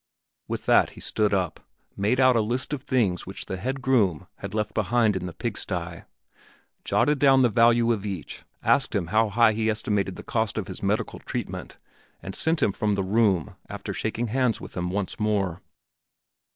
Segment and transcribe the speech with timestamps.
[0.47, 1.59] With that he stood up,
[1.95, 5.27] made out a list of the things which the head groom had left behind in
[5.27, 6.05] the pigsty,
[6.83, 10.65] jotted down the value of each, asked him how high he estimated the cost of
[10.67, 11.77] his medical treatment,
[12.19, 15.61] and sent him from the room after shaking hands with him once more.